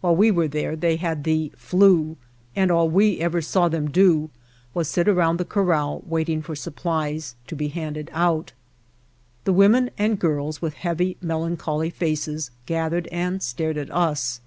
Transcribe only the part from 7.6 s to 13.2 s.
handed out. The women and girls, with heavy melancholy faces, gathered